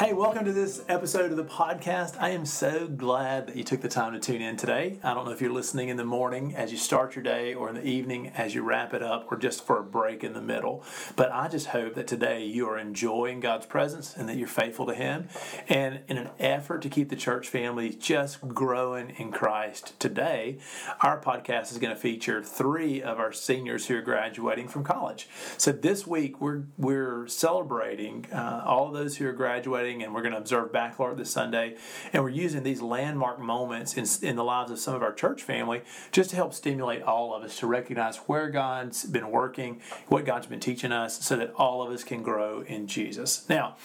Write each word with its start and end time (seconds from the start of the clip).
Hey, 0.00 0.14
welcome 0.14 0.46
to 0.46 0.52
this 0.54 0.82
episode 0.88 1.30
of 1.30 1.36
the 1.36 1.44
podcast. 1.44 2.16
I 2.18 2.30
am 2.30 2.46
so 2.46 2.88
glad 2.88 3.48
that 3.48 3.56
you 3.56 3.62
took 3.62 3.82
the 3.82 3.88
time 3.88 4.14
to 4.14 4.18
tune 4.18 4.40
in 4.40 4.56
today. 4.56 4.98
I 5.02 5.12
don't 5.12 5.26
know 5.26 5.32
if 5.32 5.42
you're 5.42 5.52
listening 5.52 5.90
in 5.90 5.98
the 5.98 6.06
morning 6.06 6.56
as 6.56 6.72
you 6.72 6.78
start 6.78 7.14
your 7.14 7.22
day 7.22 7.52
or 7.52 7.68
in 7.68 7.74
the 7.74 7.86
evening 7.86 8.28
as 8.28 8.54
you 8.54 8.62
wrap 8.62 8.94
it 8.94 9.02
up 9.02 9.30
or 9.30 9.36
just 9.36 9.66
for 9.66 9.78
a 9.78 9.82
break 9.82 10.24
in 10.24 10.32
the 10.32 10.40
middle. 10.40 10.82
But 11.16 11.30
I 11.32 11.48
just 11.48 11.66
hope 11.66 11.96
that 11.96 12.06
today 12.06 12.46
you 12.46 12.66
are 12.66 12.78
enjoying 12.78 13.40
God's 13.40 13.66
presence 13.66 14.16
and 14.16 14.26
that 14.30 14.38
you're 14.38 14.48
faithful 14.48 14.86
to 14.86 14.94
Him. 14.94 15.28
And 15.68 16.00
in 16.08 16.16
an 16.16 16.30
effort 16.38 16.80
to 16.80 16.88
keep 16.88 17.10
the 17.10 17.14
church 17.14 17.46
family 17.48 17.90
just 17.90 18.40
growing 18.48 19.10
in 19.18 19.30
Christ 19.30 20.00
today, 20.00 20.60
our 21.02 21.20
podcast 21.20 21.72
is 21.72 21.76
going 21.76 21.94
to 21.94 22.00
feature 22.00 22.42
three 22.42 23.02
of 23.02 23.18
our 23.18 23.34
seniors 23.34 23.88
who 23.88 23.98
are 23.98 24.00
graduating 24.00 24.68
from 24.68 24.82
college. 24.82 25.28
So 25.58 25.72
this 25.72 26.06
week 26.06 26.40
we're, 26.40 26.62
we're 26.78 27.26
celebrating 27.26 28.24
uh, 28.32 28.62
all 28.64 28.90
those 28.92 29.18
who 29.18 29.26
are 29.26 29.34
graduating 29.34 29.89
and 29.98 30.14
we're 30.14 30.22
going 30.22 30.32
to 30.32 30.38
observe 30.38 30.72
Baccalaureate 30.72 31.18
this 31.18 31.30
Sunday. 31.30 31.76
And 32.12 32.22
we're 32.22 32.30
using 32.30 32.62
these 32.62 32.80
landmark 32.80 33.40
moments 33.40 33.96
in, 33.96 34.06
in 34.26 34.36
the 34.36 34.44
lives 34.44 34.70
of 34.70 34.78
some 34.78 34.94
of 34.94 35.02
our 35.02 35.12
church 35.12 35.42
family 35.42 35.82
just 36.12 36.30
to 36.30 36.36
help 36.36 36.54
stimulate 36.54 37.02
all 37.02 37.34
of 37.34 37.42
us 37.42 37.58
to 37.58 37.66
recognize 37.66 38.16
where 38.18 38.48
God's 38.48 39.04
been 39.04 39.30
working, 39.30 39.80
what 40.08 40.24
God's 40.24 40.46
been 40.46 40.60
teaching 40.60 40.92
us, 40.92 41.24
so 41.24 41.36
that 41.36 41.52
all 41.56 41.82
of 41.82 41.92
us 41.92 42.04
can 42.04 42.22
grow 42.22 42.62
in 42.62 42.86
Jesus. 42.86 43.48
Now, 43.48 43.76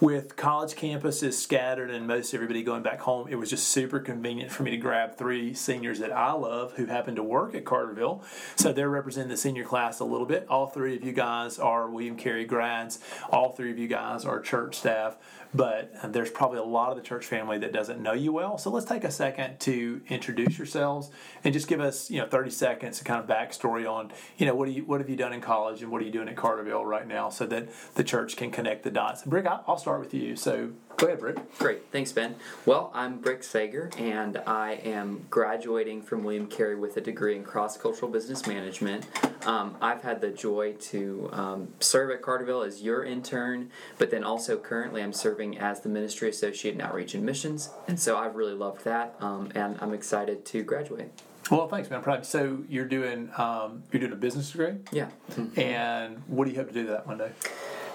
with 0.00 0.36
college 0.36 0.74
campuses 0.74 1.34
scattered 1.34 1.90
and 1.90 2.06
most 2.06 2.34
everybody 2.34 2.62
going 2.62 2.82
back 2.82 3.00
home, 3.00 3.28
it 3.28 3.36
was 3.36 3.50
just 3.50 3.68
super 3.68 4.00
convenient 4.00 4.50
for 4.50 4.62
me 4.62 4.70
to 4.72 4.76
grab 4.76 5.16
three 5.16 5.54
seniors 5.54 5.98
that 6.00 6.12
I 6.12 6.32
love 6.32 6.72
who 6.74 6.86
happen 6.86 7.14
to 7.16 7.22
work 7.22 7.54
at 7.54 7.64
Carterville. 7.64 8.22
So 8.56 8.72
they're 8.72 8.90
representing 8.90 9.30
the 9.30 9.36
senior 9.36 9.64
class 9.64 10.00
a 10.00 10.04
little 10.04 10.26
bit. 10.26 10.46
All 10.48 10.66
three 10.66 10.96
of 10.96 11.04
you 11.04 11.12
guys 11.12 11.58
are 11.58 11.88
William 11.88 12.16
Carey 12.16 12.44
grads. 12.44 12.98
All 13.30 13.52
three 13.52 13.70
of 13.70 13.78
you 13.78 13.88
guys 13.88 14.24
are 14.24 14.40
church 14.40 14.76
staff 14.76 15.16
but 15.54 15.92
there's 16.12 16.30
probably 16.30 16.58
a 16.58 16.64
lot 16.64 16.90
of 16.90 16.96
the 16.96 17.02
church 17.02 17.26
family 17.26 17.58
that 17.58 17.72
doesn't 17.72 18.00
know 18.02 18.12
you 18.12 18.32
well. 18.32 18.58
So 18.58 18.70
let's 18.70 18.86
take 18.86 19.04
a 19.04 19.10
second 19.10 19.60
to 19.60 20.00
introduce 20.08 20.56
yourselves 20.58 21.10
and 21.44 21.52
just 21.52 21.68
give 21.68 21.80
us, 21.80 22.10
you 22.10 22.18
know, 22.20 22.26
30 22.26 22.50
seconds 22.50 22.98
to 22.98 23.04
kind 23.04 23.20
of 23.20 23.26
backstory 23.26 23.90
on, 23.90 24.12
you 24.38 24.46
know, 24.46 24.54
what 24.54 24.66
do 24.66 24.72
you 24.72 24.84
what 24.84 25.00
have 25.00 25.10
you 25.10 25.16
done 25.16 25.32
in 25.32 25.40
college 25.40 25.82
and 25.82 25.90
what 25.90 26.00
are 26.02 26.04
you 26.04 26.10
doing 26.10 26.28
at 26.28 26.36
Carterville 26.36 26.84
right 26.84 27.06
now, 27.06 27.28
so 27.28 27.46
that 27.46 27.68
the 27.94 28.04
church 28.04 28.36
can 28.36 28.50
connect 28.50 28.82
the 28.82 28.90
dots. 28.90 29.22
Brick, 29.22 29.46
I'll 29.46 29.78
start 29.78 30.00
with 30.00 30.14
you. 30.14 30.36
So 30.36 30.70
go 31.02 31.08
ahead, 31.08 31.18
Brick. 31.18 31.58
Great, 31.58 31.82
thanks, 31.90 32.12
Ben. 32.12 32.36
Well, 32.64 32.92
I'm 32.94 33.18
Brick 33.18 33.42
Sager, 33.42 33.90
and 33.98 34.36
I 34.46 34.74
am 34.84 35.26
graduating 35.30 36.02
from 36.02 36.22
William 36.22 36.46
Carey 36.46 36.76
with 36.76 36.96
a 36.96 37.00
degree 37.00 37.34
in 37.34 37.42
cross 37.42 37.76
cultural 37.76 38.08
business 38.08 38.46
management. 38.46 39.04
Um, 39.44 39.74
I've 39.80 40.02
had 40.02 40.20
the 40.20 40.30
joy 40.30 40.74
to 40.74 41.28
um, 41.32 41.68
serve 41.80 42.12
at 42.12 42.22
Carterville 42.22 42.64
as 42.64 42.82
your 42.82 43.02
intern, 43.02 43.72
but 43.98 44.12
then 44.12 44.22
also 44.22 44.56
currently 44.56 45.02
I'm 45.02 45.12
serving 45.12 45.58
as 45.58 45.80
the 45.80 45.88
ministry 45.88 46.28
associate 46.28 46.76
in 46.76 46.80
outreach 46.80 47.14
and 47.14 47.24
missions, 47.24 47.70
and 47.88 47.98
so 47.98 48.16
I've 48.16 48.36
really 48.36 48.54
loved 48.54 48.84
that, 48.84 49.16
um, 49.18 49.50
and 49.56 49.76
I'm 49.80 49.94
excited 49.94 50.44
to 50.46 50.62
graduate. 50.62 51.10
Well, 51.50 51.66
thanks, 51.66 51.90
man. 51.90 52.22
So 52.22 52.62
you're 52.68 52.86
doing 52.86 53.28
um, 53.36 53.82
you're 53.90 53.98
doing 53.98 54.12
a 54.12 54.16
business 54.16 54.52
degree, 54.52 54.74
yeah. 54.92 55.08
And 55.56 56.22
what 56.28 56.44
do 56.44 56.52
you 56.52 56.58
hope 56.58 56.68
to 56.68 56.74
do 56.74 56.86
that 56.86 57.08
one 57.08 57.18
day? 57.18 57.32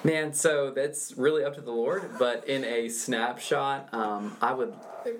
Man, 0.03 0.31
so 0.33 0.71
that's 0.71 1.17
really 1.17 1.43
up 1.43 1.55
to 1.55 1.61
the 1.61 1.71
Lord. 1.71 2.11
But 2.19 2.47
in 2.47 2.63
a 2.63 2.87
snapshot, 2.89 3.93
um, 3.93 4.37
I 4.41 4.53
would 4.53 4.73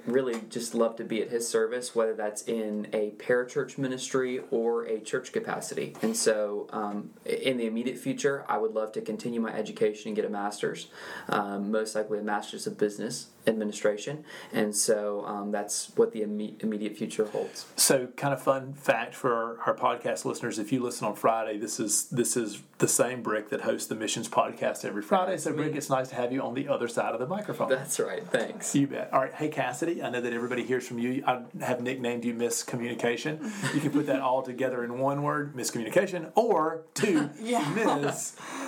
really 0.06 0.42
just 0.50 0.74
love 0.74 0.96
to 0.98 1.04
be 1.04 1.22
at 1.22 1.30
His 1.30 1.48
service, 1.48 1.96
whether 1.96 2.14
that's 2.14 2.44
in 2.44 2.88
a 2.94 3.12
parachurch 3.12 3.78
ministry 3.78 4.42
or 4.52 4.84
a 4.86 5.00
church 5.00 5.32
capacity. 5.32 5.96
And 6.02 6.16
so, 6.16 6.68
um, 6.72 7.12
in 7.26 7.58
the 7.58 7.66
immediate 7.66 7.98
future, 7.98 8.46
I 8.48 8.58
would 8.58 8.74
love 8.74 8.92
to 8.94 9.02
continue 9.02 9.40
my 9.40 9.54
education 9.54 10.10
and 10.10 10.16
get 10.16 10.26
a 10.26 10.30
master's, 10.30 10.88
um, 11.30 11.72
most 11.72 11.96
likely 11.96 12.20
a 12.20 12.24
master's 12.24 12.68
of 12.68 12.78
business 12.78 13.28
administration. 13.46 14.26
And 14.52 14.76
so, 14.76 15.26
um, 15.26 15.52
that's 15.52 15.92
what 15.96 16.12
the 16.12 16.22
imme- 16.22 16.62
immediate 16.62 16.98
future 16.98 17.26
holds. 17.26 17.66
So, 17.76 18.08
kind 18.18 18.34
of 18.34 18.42
fun 18.42 18.74
fact 18.74 19.16
for 19.16 19.34
our, 19.34 19.58
our 19.68 19.76
podcast 19.76 20.26
listeners: 20.26 20.60
if 20.60 20.72
you 20.72 20.82
listen 20.82 21.08
on 21.08 21.16
Friday, 21.16 21.58
this 21.58 21.80
is 21.80 22.06
this 22.10 22.36
is 22.36 22.62
the 22.80 22.88
same 22.88 23.22
Brick 23.24 23.50
that 23.50 23.62
hosts 23.62 23.88
the 23.88 23.96
Missions 23.96 24.30
podcast 24.30 24.86
every 24.86 25.02
Friday. 25.02 25.38
So, 25.38 25.54
Brick, 25.54 25.76
it's 25.76 25.90
nice 25.90 26.10
to 26.10 26.16
have 26.16 26.32
you 26.32 26.42
on 26.42 26.54
the 26.54 26.68
other 26.68 26.88
side 26.88 27.14
of 27.14 27.20
the 27.20 27.28
microphone. 27.28 27.70
That's 27.70 28.00
right. 28.00 28.26
Thanks. 28.28 28.76
You 28.76 28.88
bet. 28.88 29.12
All 29.14 29.20
right. 29.22 29.34
Hey, 29.34 29.50
Cass. 29.50 29.77
I 29.84 30.10
know 30.10 30.22
that 30.22 30.34
everybody 30.34 30.64
hears 30.64 30.88
from 30.88 30.98
you. 30.98 31.24
I 31.26 31.42
have 31.62 31.82
nicknamed 31.82 32.26
you 32.26 32.34
Miscommunication. 32.34 33.44
You 33.76 33.80
can 33.80 33.92
put 33.92 34.08
that 34.08 34.22
all 34.22 34.42
together 34.42 34.84
in 34.84 34.98
one 34.98 35.22
word, 35.22 35.54
miscommunication, 35.56 36.32
or 36.36 36.82
two, 36.96 37.30
yeah. 37.40 37.62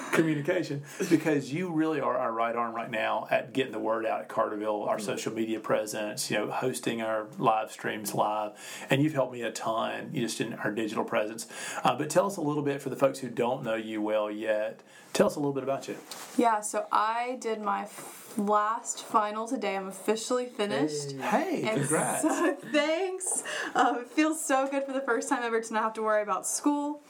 miscommunication, 0.14 0.82
because 1.10 1.52
you 1.52 1.72
really 1.72 2.00
are 2.00 2.18
our 2.18 2.32
right 2.32 2.56
arm 2.56 2.76
right 2.76 2.92
now 2.92 3.28
at 3.32 3.54
getting 3.54 3.72
the 3.72 3.80
word 3.80 4.06
out 4.06 4.22
at 4.22 4.30
Carterville, 4.30 4.88
our 4.88 4.98
mm-hmm. 4.98 5.06
social 5.06 5.34
media 5.34 5.60
presence, 5.60 6.30
you 6.30 6.38
know, 6.38 6.50
hosting 6.50 7.02
our 7.02 7.28
live 7.38 7.72
streams 7.72 8.14
live, 8.14 8.54
and 8.90 9.02
you've 9.02 9.14
helped 9.14 9.34
me 9.34 9.42
a 9.42 9.52
ton 9.52 10.12
just 10.14 10.42
in 10.42 10.54
our 10.54 10.72
digital 10.72 11.04
presence. 11.04 11.48
Uh, 11.84 11.96
but 11.96 12.10
tell 12.10 12.26
us 12.26 12.38
a 12.38 12.42
little 12.42 12.64
bit 12.64 12.82
for 12.82 12.90
the 12.90 12.96
folks 12.96 13.20
who 13.20 13.30
don't 13.30 13.64
know 13.64 13.76
you 13.76 14.02
well 14.02 14.30
yet. 14.30 14.82
Tell 15.14 15.28
us 15.28 15.36
a 15.36 15.40
little 15.40 15.54
bit 15.54 15.64
about 15.64 15.88
you. 15.88 15.96
Yeah, 16.38 16.62
so 16.62 16.86
I 16.92 17.38
did 17.42 17.62
my 17.62 17.88
last 18.38 19.04
final 19.04 19.48
today. 19.48 19.76
I'm 19.76 19.88
officially 19.88 20.46
finished. 20.46 21.14
Hey, 21.14 21.64
and 21.64 21.80
congrats. 21.80 22.22
So, 22.22 22.56
thanks. 22.72 23.44
Um, 23.76 24.00
it 24.00 24.12
feels 24.12 24.44
so 24.44 24.68
good 24.68 24.84
for 24.84 24.94
the 24.94 25.02
first 25.02 25.30
time 25.30 25.44
ever 25.44 25.60
to 25.62 25.74
not 25.74 25.84
have 25.84 25.94
to 25.94 26.04
worry 26.04 26.22
about 26.22 26.46
school. 26.46 27.02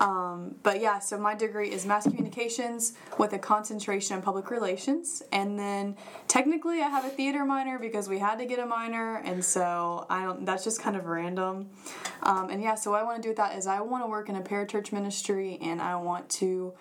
Um, 0.00 0.56
but 0.62 0.80
yeah, 0.80 0.98
so 0.98 1.18
my 1.18 1.34
degree 1.34 1.70
is 1.70 1.86
mass 1.86 2.04
communications 2.04 2.94
with 3.18 3.32
a 3.32 3.38
concentration 3.38 4.16
in 4.16 4.22
public 4.22 4.50
relations. 4.50 5.22
And 5.32 5.58
then 5.58 5.96
technically 6.28 6.80
I 6.82 6.88
have 6.88 7.04
a 7.04 7.08
theater 7.08 7.44
minor 7.44 7.78
because 7.78 8.08
we 8.08 8.18
had 8.18 8.38
to 8.38 8.46
get 8.46 8.58
a 8.58 8.66
minor. 8.66 9.16
And 9.24 9.44
so 9.44 10.06
I 10.10 10.24
don't, 10.24 10.44
that's 10.44 10.64
just 10.64 10.80
kind 10.80 10.96
of 10.96 11.06
random. 11.06 11.70
Um, 12.22 12.50
and 12.50 12.62
yeah, 12.62 12.74
so 12.74 12.90
what 12.90 13.00
I 13.00 13.04
want 13.04 13.16
to 13.16 13.22
do 13.22 13.30
with 13.30 13.38
that 13.38 13.56
is 13.56 13.66
I 13.66 13.80
want 13.80 14.04
to 14.04 14.08
work 14.08 14.28
in 14.28 14.36
a 14.36 14.42
parachurch 14.42 14.92
ministry 14.92 15.58
and 15.60 15.80
I 15.80 15.96
want 15.96 16.28
to 16.30 16.74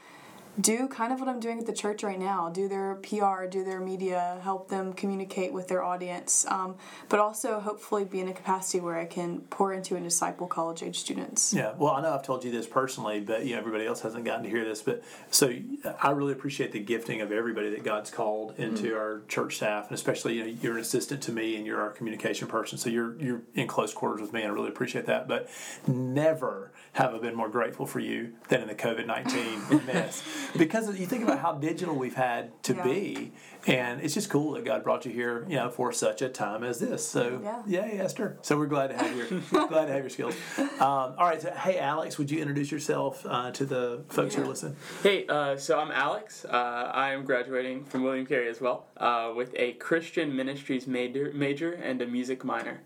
do 0.60 0.88
kind 0.88 1.12
of 1.12 1.20
what 1.20 1.28
I'm 1.28 1.40
doing 1.40 1.60
at 1.60 1.66
the 1.66 1.74
church 1.74 2.04
right 2.04 2.20
now 2.20 2.50
do 2.50 2.68
their 2.68 2.96
PR, 2.96 3.46
do 3.46 3.64
their 3.64 3.80
media, 3.80 4.40
help 4.44 4.70
them 4.70 4.94
communicate 4.94 5.52
with 5.52 5.68
their 5.68 5.84
audience, 5.84 6.46
um, 6.48 6.76
but 7.10 7.20
also 7.20 7.60
hopefully 7.60 8.06
be 8.06 8.20
in 8.20 8.28
a 8.28 8.34
capacity 8.34 8.80
where 8.80 8.98
I 8.98 9.06
can 9.06 9.42
pour 9.50 9.74
into 9.74 9.96
and 9.96 10.04
disciple 10.04 10.48
college 10.48 10.84
age 10.84 11.00
students. 11.00 11.54
Yeah, 11.54 11.74
well, 11.78 11.94
I 11.94 12.02
know 12.02 12.14
I've 12.14 12.24
told 12.24 12.44
you 12.44 12.52
this 12.52 12.68
personally, 12.68 13.20
but 13.20 13.46
you 13.46 13.54
know, 13.54 13.60
everybody 13.60 13.86
else 13.86 14.02
hasn't 14.02 14.26
gotten 14.26 14.44
to 14.44 14.50
hear 14.50 14.64
this. 14.64 14.82
But 14.82 15.04
so 15.30 15.54
I 16.02 16.12
really 16.12 16.34
appreciate 16.34 16.72
the 16.72 16.80
gifting 16.80 17.22
of 17.22 17.32
everybody 17.32 17.70
that 17.72 17.84
God's 17.84 18.10
called 18.10 18.58
into 18.58 18.90
mm-hmm. 18.90 18.98
our 18.98 19.22
church 19.28 19.58
staff, 19.58 19.88
and 19.88 19.96
especially 19.96 20.36
you 20.36 20.44
know, 20.44 20.58
you're 20.62 20.76
an 20.76 20.82
assistant 20.82 21.22
to 21.24 21.32
me 21.32 21.56
and 21.56 21.66
you're 21.66 21.82
our 21.82 21.92
communication 21.92 22.48
person, 22.48 22.78
so 22.78 22.90
you're 22.90 23.20
you're 23.20 23.42
in 23.56 23.68
close 23.68 23.94
quarters 23.94 24.22
with 24.22 24.34
me, 24.34 24.42
and 24.42 24.52
I 24.52 24.54
really 24.54 24.70
appreciate 24.70 25.06
that. 25.08 25.28
But 25.28 25.50
never 25.88 26.72
have 26.94 27.14
I 27.14 27.18
been 27.20 27.36
more 27.36 27.50
grateful 27.50 27.86
for 27.86 28.00
you 28.00 28.34
than 28.48 28.62
in 28.62 28.68
the 28.68 28.76
COVID 28.76 29.06
nineteen 29.06 29.86
mess 29.86 30.24
because 30.58 30.98
you 31.00 31.06
think 31.06 31.24
about 31.24 31.40
how 31.40 31.54
digital 31.54 31.96
we've 31.96 32.16
had 32.16 32.62
to 32.64 32.76
yeah. 32.76 32.84
be, 32.84 33.32
and 33.68 34.02
it's 34.02 34.14
just 34.14 34.30
cool 34.30 34.52
that 34.54 34.66
God 34.66 34.84
brought 34.84 35.06
you 35.06 35.12
here, 35.12 35.46
you 35.50 35.56
know, 35.56 35.70
for 35.70 35.92
such 35.92 36.22
a 36.22 36.30
time 36.30 36.64
as 36.64 36.80
this. 36.80 37.08
So, 37.08 37.42
yeah, 37.44 37.64
yeah 37.66 38.04
Esther. 38.04 38.38
So 38.42 38.58
we're 38.58 38.68
glad 38.68 38.88
to 38.88 38.98
have 38.98 39.16
your 39.16 39.28
glad 39.68 39.86
to 39.86 39.92
have 39.92 40.02
your 40.02 40.10
skills. 40.10 40.36
Um, 40.58 40.70
all 40.80 41.28
right, 41.28 41.42
so 41.42 41.52
hey, 41.52 41.80
Alex, 41.80 42.18
would 42.18 42.30
you 42.30 42.40
introduce 42.40 42.72
yourself 42.72 43.26
uh, 43.28 43.52
to 43.52 43.66
the 43.66 44.04
folks 44.10 44.34
yeah. 44.34 44.42
who 44.42 44.46
are 44.46 44.50
listening? 44.50 44.76
Hey, 45.04 45.26
uh, 45.28 45.58
so 45.58 45.80
I'm 45.80 45.92
Alex. 45.92 46.46
Uh, 46.46 46.92
I 46.94 47.12
am 47.12 47.26
graduating 47.26 47.86
from 47.86 48.04
William 48.04 48.26
Carey 48.26 48.50
as 48.50 48.62
well, 48.62 48.88
uh, 48.98 49.34
with 49.36 49.54
a 49.56 49.74
Christian 49.74 50.36
Ministries 50.36 50.88
major, 50.88 51.32
major 51.34 51.74
and 51.74 52.02
a 52.02 52.08
music 52.08 52.44
minor. 52.44 52.82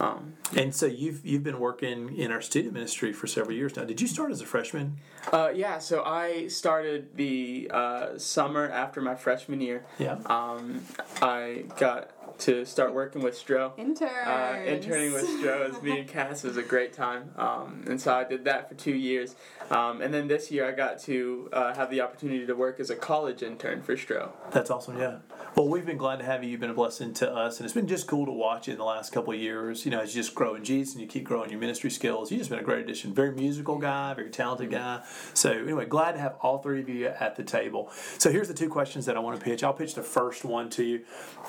Um, 0.00 0.34
and 0.56 0.74
so 0.74 0.86
you've 0.86 1.24
you've 1.24 1.42
been 1.42 1.60
working 1.60 2.16
in 2.16 2.32
our 2.32 2.40
student 2.40 2.72
ministry 2.72 3.12
for 3.12 3.26
several 3.26 3.54
years 3.54 3.76
now. 3.76 3.84
Did 3.84 4.00
you 4.00 4.06
start 4.06 4.32
as 4.32 4.40
a 4.40 4.46
freshman? 4.46 4.96
Uh, 5.30 5.50
yeah, 5.54 5.78
so 5.78 6.02
I 6.02 6.48
started 6.48 7.16
the 7.16 7.70
uh, 7.72 8.18
summer 8.18 8.68
after 8.70 9.02
my 9.02 9.14
freshman 9.14 9.60
year. 9.60 9.84
Yeah. 9.98 10.18
Um, 10.26 10.82
I 11.20 11.64
got 11.78 12.10
to 12.40 12.64
start 12.64 12.94
working 12.94 13.22
with 13.22 13.34
Stro. 13.34 13.78
Interns. 13.78 14.26
Uh, 14.26 14.62
interning 14.66 15.12
with 15.12 15.26
Stro 15.26 15.68
as 15.68 15.82
me 15.82 16.00
and 16.00 16.08
Cass 16.08 16.42
was 16.42 16.56
a 16.56 16.62
great 16.62 16.92
time, 16.92 17.30
um, 17.36 17.84
and 17.86 18.00
so 18.00 18.14
I 18.14 18.24
did 18.24 18.44
that 18.44 18.68
for 18.68 18.74
two 18.74 18.94
years, 18.94 19.36
um, 19.70 20.00
and 20.00 20.12
then 20.12 20.28
this 20.28 20.50
year 20.50 20.66
I 20.66 20.72
got 20.72 20.98
to 21.00 21.48
uh, 21.52 21.74
have 21.74 21.90
the 21.90 22.00
opportunity 22.00 22.46
to 22.46 22.54
work 22.54 22.80
as 22.80 22.90
a 22.90 22.96
college 22.96 23.42
intern 23.42 23.82
for 23.82 23.96
Stro. 23.96 24.30
That's 24.50 24.70
awesome, 24.70 24.98
yeah. 24.98 25.18
Well, 25.56 25.68
we've 25.68 25.84
been 25.84 25.96
glad 25.96 26.20
to 26.20 26.24
have 26.24 26.44
you. 26.44 26.50
You've 26.50 26.60
been 26.60 26.70
a 26.70 26.74
blessing 26.74 27.12
to 27.14 27.30
us, 27.30 27.58
and 27.58 27.64
it's 27.64 27.74
been 27.74 27.88
just 27.88 28.06
cool 28.06 28.24
to 28.24 28.32
watch 28.32 28.68
you 28.68 28.72
in 28.72 28.78
the 28.78 28.84
last 28.84 29.12
couple 29.12 29.32
of 29.32 29.40
years. 29.40 29.84
You 29.84 29.90
know, 29.90 30.00
as 30.00 30.14
you 30.14 30.22
just 30.22 30.34
grow 30.34 30.54
in 30.54 30.64
Jesus 30.64 30.94
and 30.94 31.02
you 31.02 31.08
keep 31.08 31.24
growing 31.24 31.50
your 31.50 31.58
ministry 31.58 31.90
skills, 31.90 32.30
you've 32.30 32.40
just 32.40 32.50
been 32.50 32.60
a 32.60 32.62
great 32.62 32.84
addition. 32.84 33.12
Very 33.12 33.32
musical 33.32 33.76
guy, 33.78 34.14
very 34.14 34.30
talented 34.30 34.70
guy. 34.70 35.02
So, 35.34 35.50
anyway, 35.50 35.86
glad 35.86 36.12
to 36.12 36.20
have 36.20 36.36
all 36.40 36.58
three 36.58 36.80
of 36.80 36.88
you 36.88 37.06
at 37.06 37.36
the 37.36 37.42
table. 37.42 37.90
So, 38.18 38.30
here's 38.30 38.48
the 38.48 38.54
two 38.54 38.68
questions 38.68 39.06
that 39.06 39.16
I 39.16 39.20
want 39.20 39.38
to 39.38 39.44
pitch. 39.44 39.64
I'll 39.64 39.72
pitch 39.72 39.94
the 39.94 40.02
first 40.02 40.44
one 40.44 40.70
to 40.70 40.84
you. 40.84 41.00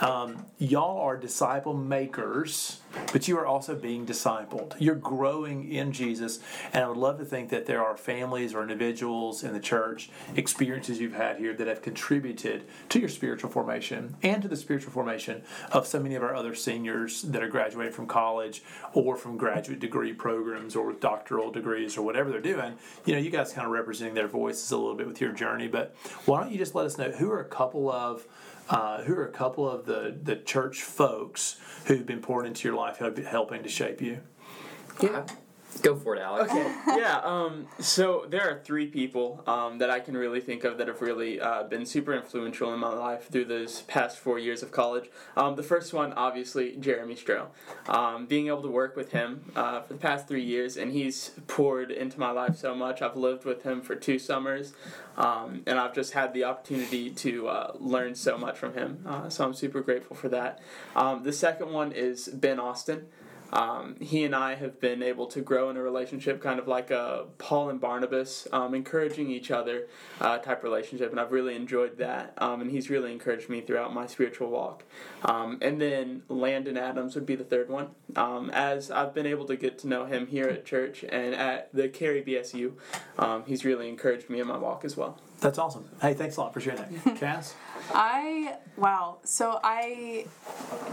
Um, 0.02 0.48
y'all 0.58 0.81
are 0.84 1.18
disciple 1.18 1.74
makers, 1.74 2.80
but 3.12 3.28
you 3.28 3.38
are 3.38 3.46
also 3.46 3.76
being 3.76 4.06
discipled. 4.06 4.76
You're 4.80 4.96
growing 4.96 5.72
in 5.72 5.92
Jesus, 5.92 6.40
and 6.74 6.84
I 6.84 6.88
would 6.88 6.98
love 6.98 7.18
to 7.20 7.26
think 7.26 7.50
that 7.50 7.66
there 7.66 7.84
are 7.84 7.98
families 7.98 8.54
or 8.54 8.62
individuals 8.62 9.44
in 9.44 9.54
the 9.54 9.60
church, 9.60 10.10
experiences 10.36 11.00
you've 11.00 11.14
had 11.14 11.38
here 11.38 11.54
that 11.54 11.68
have 11.68 11.82
contributed 11.82 12.64
to 12.90 13.00
your 13.00 13.10
spiritual 13.10 13.50
formation 13.50 14.16
and 14.24 14.42
to 14.42 14.48
the 14.48 14.56
spiritual 14.56 14.92
formation 14.92 15.44
of 15.72 15.88
so 15.88 16.00
many 16.00 16.16
of 16.16 16.24
our 16.24 16.36
other 16.36 16.56
seniors 16.56 17.22
that 17.24 17.44
are 17.44 17.50
graduating 17.50 17.94
from 17.94 18.08
college 18.08 18.64
or 18.94 19.16
from 19.16 19.38
graduate 19.38 19.80
degree 19.80 20.14
programs 20.14 20.76
or 20.76 20.88
with 20.88 21.00
doctoral 21.00 21.52
degrees 21.52 21.98
or 21.98 22.02
whatever 22.02 22.30
they're 22.30 22.42
doing. 22.42 22.74
You 23.06 23.14
know, 23.14 23.20
you 23.20 23.30
guys 23.30 23.54
kind 23.54 23.66
of 23.66 23.72
representing 23.72 24.14
their 24.14 24.28
voices 24.28 24.72
a 24.72 24.78
little 24.78 24.96
bit 24.96 25.08
with 25.08 25.22
your 25.22 25.32
journey, 25.32 25.68
but 25.68 25.96
why 26.26 26.42
don't 26.42 26.52
you 26.52 26.58
just 26.58 26.76
let 26.76 26.86
us 26.86 26.98
know 26.98 27.12
who 27.12 27.32
are 27.32 27.40
a 27.40 27.46
couple 27.46 27.92
of 27.92 28.26
uh, 28.72 29.04
who 29.04 29.14
are 29.14 29.28
a 29.28 29.32
couple 29.32 29.70
of 29.70 29.86
the, 29.86 30.18
the 30.24 30.36
church 30.36 30.82
folks 30.82 31.58
who've 31.86 32.06
been 32.06 32.22
poured 32.22 32.46
into 32.46 32.68
your 32.68 32.76
life, 32.76 32.98
helping 32.98 33.64
to 33.64 33.70
shape 33.70 34.02
you? 34.02 34.22
Yeah. 35.02 35.26
Go 35.82 35.96
for 35.96 36.16
it, 36.16 36.22
Alex. 36.22 36.52
Okay, 36.52 36.76
yeah. 36.88 37.22
Um, 37.24 37.68
so 37.80 38.26
there 38.30 38.50
are 38.50 38.60
three 38.64 38.88
people 38.88 39.42
um, 39.48 39.78
that 39.78 39.90
I 39.90 40.00
can 40.00 40.16
really 40.16 40.42
think 40.42 40.64
of 40.64 40.78
that 40.78 40.88
have 40.88 41.02
really 41.02 41.40
uh, 41.40 41.64
been 41.64 41.86
super 41.86 42.14
influential 42.14 42.74
in 42.74 42.80
my 42.80 42.94
life 42.94 43.30
through 43.32 43.46
those 43.46 43.82
past 43.84 44.18
four 44.18 44.38
years 44.38 44.62
of 44.62 44.72
college. 44.72 45.10
Um, 45.38 45.56
the 45.56 45.64
first 45.64 45.94
one, 45.94 46.14
obviously, 46.14 46.76
Jeremy 46.78 47.16
Stroh. 47.16 47.48
Um, 47.88 48.26
being 48.26 48.48
able 48.48 48.62
to 48.64 48.70
work 48.70 48.96
with 48.96 49.12
him 49.12 49.52
uh, 49.56 49.82
for 49.82 49.94
the 49.94 50.00
past 50.00 50.28
three 50.28 50.44
years, 50.44 50.78
and 50.78 50.92
he's 50.92 51.32
poured 51.48 51.90
into 51.90 52.20
my 52.20 52.32
life 52.32 52.58
so 52.58 52.76
much. 52.76 53.02
I've 53.02 53.16
lived 53.16 53.46
with 53.46 53.64
him 53.64 53.82
for 53.82 53.96
two 53.96 54.20
summers, 54.20 54.74
um, 55.18 55.64
and 55.66 55.80
I've 55.80 55.96
just 55.96 56.14
had 56.14 56.34
the 56.34 56.44
opportunity 56.44 57.10
to 57.10 57.48
uh, 57.48 57.72
learn 57.80 58.16
so 58.16 58.38
much 58.38 58.58
from 58.58 58.74
him. 58.74 59.04
Uh, 59.08 59.30
so 59.30 59.46
I'm 59.46 59.54
super 59.54 59.82
grateful 59.82 60.16
for 60.16 60.30
that. 60.30 60.60
Um, 60.96 61.24
the 61.24 61.34
second 61.34 61.72
one 61.72 61.92
is 61.92 62.28
Ben 62.28 62.60
Austin. 62.60 63.08
Um, 63.52 63.96
he 64.00 64.24
and 64.24 64.36
I 64.36 64.56
have 64.56 64.80
been 64.80 65.04
able 65.04 65.28
to 65.28 65.42
grow 65.42 65.70
in 65.70 65.78
a 65.78 65.82
relationship, 65.82 66.42
kind 66.42 66.60
of 66.60 66.68
like 66.68 66.92
a 66.92 67.26
Paul 67.38 67.70
and 67.70 67.80
Barnabas, 67.80 68.48
um, 68.52 68.74
encouraging 68.74 69.30
each 69.30 69.52
other 69.52 69.88
uh, 70.20 70.38
type 70.38 70.64
relationship, 70.64 71.12
and 71.12 71.20
I've 71.20 71.32
really 71.32 71.56
enjoyed 71.56 71.98
that. 71.98 72.34
Um, 72.38 72.62
and 72.62 72.72
he's 72.72 72.90
really 72.90 73.12
encouraged 73.12 73.50
me 73.50 73.62
throughout 73.62 73.94
my 73.94 74.08
spiritual 74.08 74.50
walk. 74.50 74.84
Um, 75.24 75.58
and 75.62 75.82
then 75.82 76.24
Landon 76.30 76.78
Adams 76.78 77.16
would 77.16 77.26
be 77.26 77.36
the 77.36 77.44
third 77.44 77.70
one. 77.70 77.90
Um, 78.16 78.50
as 78.52 78.92
I've 78.92 79.14
been 79.14 79.26
able 79.26 79.46
to 79.46 79.56
get 79.56 79.80
to 79.80 79.88
know 79.88 80.06
him 80.06 80.28
here 80.28 80.48
at 80.48 80.66
church 80.66 81.04
and 81.04 81.36
at 81.36 81.74
the 81.74 81.90
Carey 81.90 82.24
BSU, 82.24 82.74
um, 83.20 83.44
he's 83.46 83.66
really 83.66 83.90
encouraged 83.90 84.30
me 84.30 84.40
in 84.40 84.48
my 84.48 84.58
walk 84.58 84.86
as 84.86 84.96
well. 84.96 85.20
That's 85.42 85.58
awesome. 85.58 85.90
Hey, 86.00 86.14
thanks 86.14 86.38
a 86.38 86.42
lot 86.42 86.54
for 86.54 86.62
sharing 86.62 86.80
that, 87.04 87.16
Cass. 87.18 87.56
I 87.94 88.58
wow. 88.78 89.18
So 89.24 89.60
I 89.64 90.26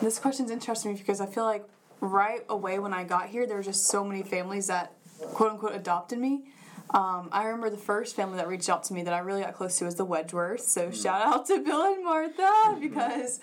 this 0.01 0.19
question's 0.19 0.51
interesting 0.51 0.97
because 0.97 1.21
I 1.21 1.27
feel 1.27 1.45
like 1.45 1.67
right 2.01 2.45
away 2.49 2.79
when 2.79 2.93
I 2.93 3.05
got 3.05 3.29
here, 3.29 3.47
there 3.47 3.57
were 3.57 3.63
just 3.63 3.87
so 3.87 4.05
many 4.05 4.23
families 4.23 4.67
that 4.69 4.93
quote 5.35 5.53
unquote 5.53 5.75
adopted 5.75 6.19
me. 6.19 6.45
Um, 6.91 7.29
I 7.33 7.45
remember 7.45 7.69
the 7.69 7.77
first 7.77 8.17
family 8.17 8.39
that 8.39 8.49
reached 8.49 8.71
out 8.71 8.83
to 8.85 8.95
me 8.95 9.03
that 9.03 9.13
I 9.13 9.19
really 9.19 9.43
got 9.43 9.55
close 9.55 9.77
to 9.79 9.85
was 9.85 9.97
the 9.97 10.07
Wedgeworths. 10.07 10.61
So 10.61 10.89
mm. 10.89 11.03
shout 11.03 11.21
out 11.21 11.47
to 11.47 11.63
Bill 11.63 11.93
and 11.93 12.03
Martha 12.03 12.41
mm-hmm. 12.41 12.81
because 12.81 13.41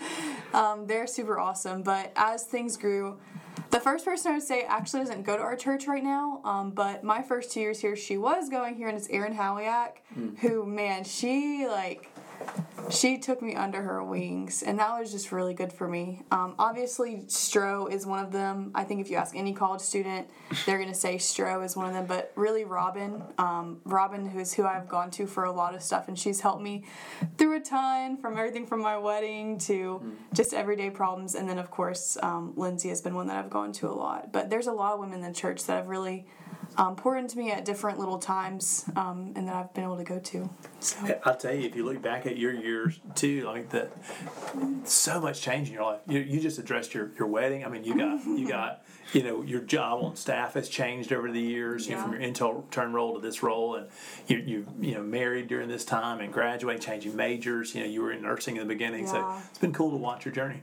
um, 0.53 0.87
they're 0.87 1.07
super 1.07 1.37
awesome. 1.39 1.83
But 1.83 2.11
as 2.15 2.45
things 2.45 2.75
grew, 2.75 3.19
the 3.69 3.79
first 3.79 4.05
person 4.05 4.31
I 4.31 4.35
would 4.35 4.43
say 4.43 4.63
actually 4.63 5.01
doesn't 5.01 5.23
go 5.23 5.37
to 5.37 5.43
our 5.43 5.55
church 5.55 5.87
right 5.87 6.03
now, 6.03 6.41
um, 6.43 6.71
but 6.71 7.03
my 7.03 7.21
first 7.21 7.51
two 7.51 7.59
years 7.59 7.79
here, 7.79 7.95
she 7.95 8.17
was 8.17 8.49
going 8.49 8.75
here, 8.75 8.87
and 8.87 8.97
it's 8.97 9.09
Erin 9.09 9.35
Howiak, 9.35 9.97
mm. 10.17 10.37
who 10.39 10.65
man, 10.65 11.03
she 11.03 11.67
like 11.67 12.09
she 12.89 13.17
took 13.17 13.41
me 13.41 13.55
under 13.55 13.81
her 13.81 14.03
wings, 14.03 14.61
and 14.61 14.79
that 14.79 14.99
was 14.99 15.11
just 15.11 15.31
really 15.31 15.53
good 15.53 15.73
for 15.73 15.87
me. 15.87 16.21
Um, 16.31 16.55
obviously, 16.59 17.23
Stro 17.27 17.91
is 17.91 18.05
one 18.05 18.23
of 18.23 18.31
them. 18.31 18.71
I 18.75 18.83
think 18.83 19.01
if 19.01 19.09
you 19.09 19.17
ask 19.17 19.35
any 19.35 19.53
college 19.53 19.81
student, 19.81 20.27
they're 20.65 20.77
going 20.77 20.89
to 20.89 20.95
say 20.95 21.15
Stro 21.15 21.65
is 21.65 21.75
one 21.75 21.87
of 21.87 21.93
them. 21.93 22.05
But 22.05 22.31
really, 22.35 22.63
Robin, 22.63 23.23
um, 23.37 23.81
Robin, 23.85 24.27
who 24.27 24.39
is 24.39 24.53
who 24.53 24.65
I've 24.65 24.87
gone 24.87 25.11
to 25.11 25.25
for 25.25 25.45
a 25.45 25.51
lot 25.51 25.73
of 25.73 25.81
stuff, 25.81 26.07
and 26.07 26.17
she's 26.17 26.41
helped 26.41 26.61
me 26.61 26.85
through 27.37 27.57
a 27.57 27.59
ton 27.59 28.17
from 28.17 28.37
everything 28.37 28.67
from 28.67 28.81
my 28.81 28.97
wedding 28.97 29.57
to 29.59 30.15
just 30.33 30.53
everyday 30.53 30.89
problems. 30.89 31.35
And 31.35 31.49
then, 31.49 31.57
of 31.57 31.71
course, 31.71 32.17
um, 32.21 32.53
Lindsay 32.55 32.89
has 32.89 33.01
been 33.01 33.15
one 33.15 33.27
that 33.27 33.37
I've 33.37 33.49
gone 33.49 33.71
to 33.73 33.87
a 33.87 33.93
lot. 33.93 34.31
But 34.31 34.49
there's 34.49 34.67
a 34.67 34.73
lot 34.73 34.93
of 34.93 34.99
women 34.99 35.23
in 35.23 35.31
the 35.31 35.37
church 35.37 35.65
that 35.65 35.77
have 35.77 35.87
really 35.87 36.27
um, 36.77 36.95
pour 36.95 37.17
into 37.17 37.37
me 37.37 37.51
at 37.51 37.65
different 37.65 37.99
little 37.99 38.19
times 38.19 38.85
um, 38.95 39.33
and 39.35 39.47
that 39.47 39.55
I've 39.55 39.73
been 39.73 39.83
able 39.83 39.97
to 39.97 40.03
go 40.03 40.19
to. 40.19 40.49
So 40.85 41.19
I'll 41.23 41.35
tell 41.35 41.53
you, 41.53 41.67
if 41.67 41.75
you 41.75 41.83
look 41.83 41.99
back 42.03 42.27
at 42.27 42.37
your 42.37 42.53
years 42.53 42.99
too, 43.15 43.41
like 43.45 43.69
that, 43.71 43.91
so 44.83 45.19
much 45.19 45.41
change 45.41 45.69
in 45.69 45.73
your 45.73 45.83
life. 45.83 46.01
You, 46.07 46.19
you 46.19 46.39
just 46.39 46.59
addressed 46.59 46.93
your, 46.93 47.11
your 47.17 47.27
wedding. 47.27 47.65
I 47.65 47.69
mean, 47.69 47.83
you 47.83 47.97
got 47.97 48.23
you 48.25 48.47
got 48.47 48.85
you 49.11 49.23
know 49.23 49.41
your 49.41 49.61
job 49.61 50.03
on 50.03 50.15
staff 50.15 50.53
has 50.53 50.69
changed 50.69 51.11
over 51.11 51.31
the 51.31 51.41
years. 51.41 51.87
Yeah. 51.87 51.93
You 51.93 51.97
know, 51.97 52.03
from 52.03 52.13
your 52.13 52.21
intern 52.21 52.93
role 52.93 53.15
to 53.15 53.19
this 53.19 53.41
role, 53.41 53.75
and 53.75 53.87
you 54.27 54.37
you 54.37 54.67
you 54.79 54.93
know 54.93 55.01
married 55.01 55.47
during 55.47 55.69
this 55.69 55.85
time 55.85 56.19
and 56.19 56.31
graduating, 56.31 56.81
changing 56.81 57.15
majors. 57.15 57.73
You 57.73 57.81
know, 57.81 57.87
you 57.87 58.03
were 58.03 58.11
in 58.11 58.21
nursing 58.21 58.57
in 58.57 58.61
the 58.61 58.71
beginning, 58.71 59.05
yeah. 59.05 59.11
so 59.11 59.43
it's 59.49 59.59
been 59.59 59.73
cool 59.73 59.89
to 59.89 59.97
watch 59.97 60.23
your 60.23 60.35
journey. 60.35 60.61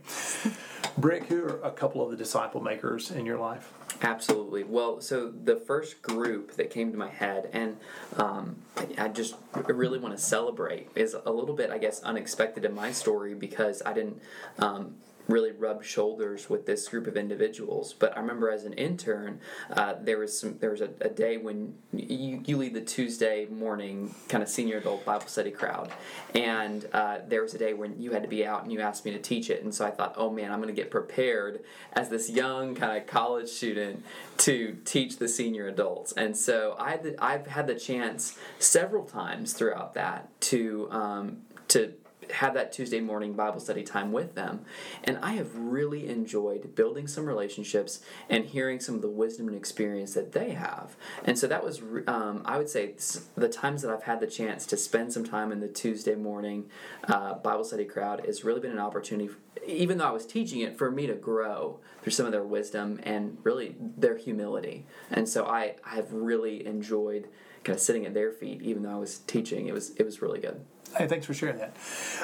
Brick, 0.97 1.25
who 1.25 1.43
are 1.43 1.59
a 1.63 1.71
couple 1.71 2.03
of 2.03 2.11
the 2.11 2.17
disciple 2.17 2.61
makers 2.61 3.11
in 3.11 3.25
your 3.25 3.39
life? 3.39 3.73
Absolutely. 4.01 4.63
Well, 4.63 5.01
so 5.01 5.31
the 5.31 5.55
first 5.55 6.01
group 6.01 6.55
that 6.55 6.69
came 6.69 6.91
to 6.91 6.97
my 6.97 7.09
head, 7.09 7.49
and 7.53 7.77
um, 8.17 8.57
I 8.97 9.07
just 9.07 9.35
really 9.65 9.97
want 9.97 10.12
to 10.15 10.21
celebrate, 10.21 10.89
is 10.95 11.15
a 11.25 11.31
little 11.31 11.55
bit, 11.55 11.69
I 11.69 11.77
guess, 11.77 12.01
unexpected 12.03 12.65
in 12.65 12.73
my 12.73 12.91
story 12.91 13.33
because 13.33 13.81
I 13.85 13.93
didn't 13.93 14.21
um, 14.59 14.95
really 15.27 15.51
rub 15.51 15.83
shoulders 15.83 16.49
with 16.49 16.65
this 16.65 16.87
group 16.87 17.07
of 17.07 17.15
individuals. 17.15 17.93
But 17.93 18.15
I 18.17 18.19
remember 18.19 18.49
as 18.49 18.65
an 18.65 18.73
intern, 18.73 19.39
uh, 19.71 19.95
there 20.01 20.19
was 20.19 20.37
some 20.37 20.57
there 20.59 20.71
was 20.71 20.81
a, 20.81 20.89
a, 21.01 21.09
day 21.09 21.37
when 21.37 21.75
you, 21.93 22.41
you 22.45 22.57
lead 22.57 22.73
the 22.73 22.81
Tuesday 22.81 23.45
morning 23.45 24.13
kind 24.27 24.43
of 24.43 24.49
senior 24.49 24.77
adult 24.77 25.05
Bible 25.05 25.27
study 25.27 25.51
crowd, 25.51 25.91
and 26.35 26.87
uh, 26.93 27.19
there 27.27 27.41
was 27.41 27.53
a 27.53 27.57
day 27.57 27.73
when 27.73 27.99
you 28.01 28.11
had 28.11 28.23
to 28.23 28.29
be 28.29 28.45
out 28.45 28.63
and 28.63 28.71
you 28.71 28.81
asked 28.81 29.05
me 29.05 29.11
to 29.11 29.19
teach 29.19 29.49
it, 29.49 29.63
and 29.63 29.73
so 29.73 29.85
I 29.85 29.91
thought, 29.91 30.13
oh 30.17 30.29
man, 30.29 30.51
I'm 30.51 30.61
going 30.61 30.73
to 30.73 30.81
get 30.81 30.91
prepared 30.91 31.63
as 31.93 32.09
this 32.09 32.29
young 32.29 32.75
kind 32.75 32.97
of 32.97 33.07
college 33.07 33.49
student 33.49 34.03
to 34.39 34.77
teach 34.85 35.17
the 35.17 35.27
senior 35.27 35.67
adults, 35.67 36.11
and 36.13 36.35
so 36.35 36.75
I 36.79 36.99
I've 37.19 37.47
had 37.47 37.67
the 37.67 37.75
chance 37.75 38.37
several 38.59 39.05
times 39.05 39.53
throughout 39.53 39.93
that 39.93 40.29
to 40.41 40.87
um, 40.91 41.37
to 41.69 41.93
have 42.33 42.53
that 42.55 42.71
Tuesday 42.71 42.99
morning 42.99 43.33
Bible 43.33 43.59
study 43.59 43.83
time 43.83 44.11
with 44.11 44.35
them. 44.35 44.65
And 45.03 45.17
I 45.21 45.33
have 45.33 45.55
really 45.55 46.09
enjoyed 46.09 46.75
building 46.75 47.07
some 47.07 47.25
relationships 47.25 48.01
and 48.29 48.45
hearing 48.45 48.79
some 48.79 48.95
of 48.95 49.01
the 49.01 49.09
wisdom 49.09 49.47
and 49.47 49.55
experience 49.55 50.13
that 50.13 50.31
they 50.31 50.51
have. 50.51 50.95
And 51.23 51.37
so 51.37 51.47
that 51.47 51.63
was, 51.63 51.81
um, 52.07 52.41
I 52.45 52.57
would 52.57 52.69
say, 52.69 52.95
the 53.35 53.49
times 53.49 53.81
that 53.81 53.91
I've 53.91 54.03
had 54.03 54.19
the 54.19 54.27
chance 54.27 54.65
to 54.67 54.77
spend 54.77 55.13
some 55.13 55.23
time 55.23 55.51
in 55.51 55.59
the 55.59 55.67
Tuesday 55.67 56.15
morning 56.15 56.65
uh, 57.07 57.35
Bible 57.35 57.63
study 57.63 57.85
crowd 57.85 58.25
has 58.25 58.43
really 58.43 58.59
been 58.59 58.71
an 58.71 58.79
opportunity, 58.79 59.29
even 59.65 59.97
though 59.97 60.07
I 60.07 60.11
was 60.11 60.25
teaching 60.25 60.61
it, 60.61 60.77
for 60.77 60.91
me 60.91 61.07
to 61.07 61.13
grow 61.13 61.79
through 62.01 62.11
some 62.11 62.25
of 62.25 62.31
their 62.31 62.43
wisdom 62.43 62.99
and 63.03 63.37
really 63.43 63.75
their 63.79 64.17
humility. 64.17 64.85
And 65.11 65.29
so 65.29 65.45
I, 65.45 65.75
I 65.85 65.95
have 65.95 66.11
really 66.11 66.65
enjoyed 66.65 67.27
kind 67.63 67.75
of 67.75 67.81
sitting 67.81 68.05
at 68.05 68.13
their 68.13 68.31
feet, 68.31 68.61
even 68.61 68.83
though 68.83 68.91
I 68.91 68.99
was 68.99 69.19
teaching. 69.19 69.67
It 69.67 69.73
was 69.73 69.91
it 69.91 70.05
was 70.05 70.21
really 70.21 70.39
good. 70.39 70.65
Hey, 70.97 71.07
thanks 71.07 71.25
for 71.25 71.33
sharing 71.33 71.57
that. 71.57 71.75